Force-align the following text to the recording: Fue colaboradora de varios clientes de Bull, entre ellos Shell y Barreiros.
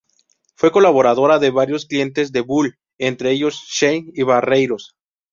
Fue 0.55 0.71
colaboradora 0.71 1.37
de 1.37 1.51
varios 1.51 1.85
clientes 1.85 2.31
de 2.31 2.41
Bull, 2.41 2.79
entre 2.97 3.29
ellos 3.29 3.65
Shell 3.69 4.09
y 4.15 4.23
Barreiros. 4.23 4.95